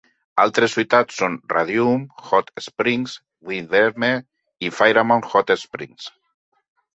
[0.43, 3.13] Altres ciutat són Radium Hot Springs,
[3.51, 4.19] Windermere
[4.69, 6.11] i Fairmont Hot Springs.